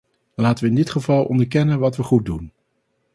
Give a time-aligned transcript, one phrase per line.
[0.35, 2.51] Laten we in dit geval onderkennen wat we goed doen.